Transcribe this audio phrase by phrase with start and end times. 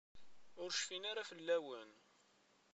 [0.61, 1.91] Ur cfin ara fell-awen.